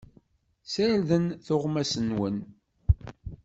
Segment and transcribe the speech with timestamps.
[0.71, 2.37] Sirdem tuɣmas-nwen!